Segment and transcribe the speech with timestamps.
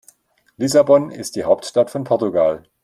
[0.57, 2.63] Lissabon ist die Hauptstadt von Portugal.